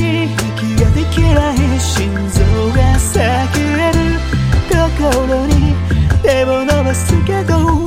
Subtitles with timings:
[0.00, 2.40] 息ができない心臓
[2.72, 3.18] が叫
[3.76, 4.20] べる
[4.70, 5.74] とに
[6.22, 7.79] 手を伸ばすけど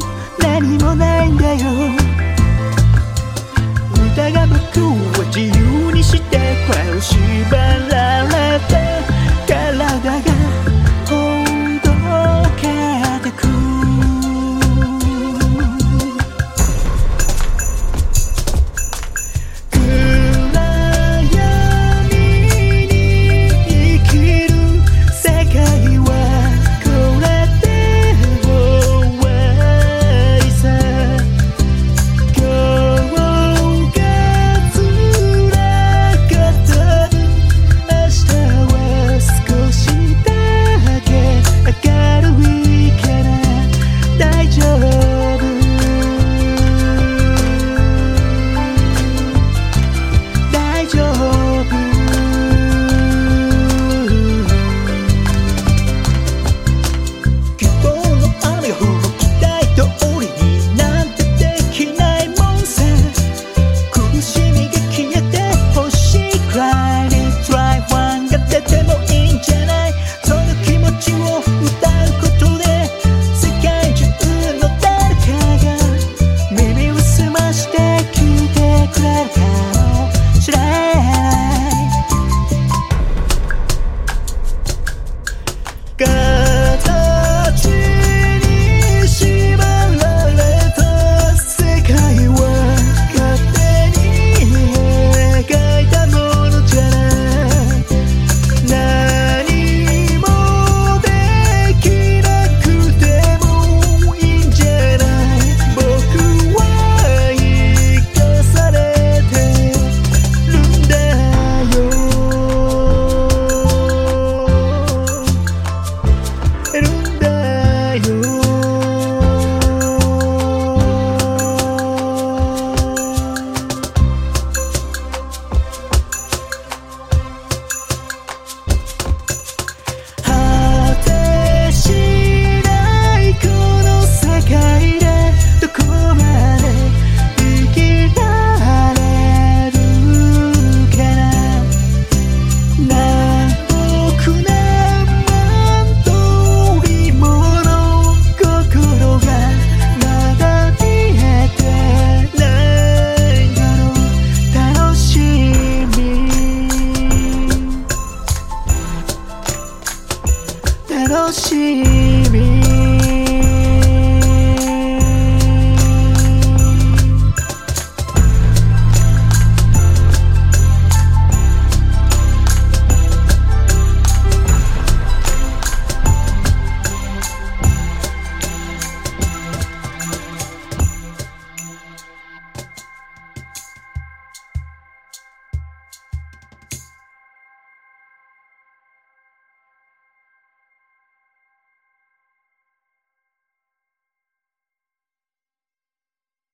[160.94, 161.84] that all she
[162.30, 162.83] means.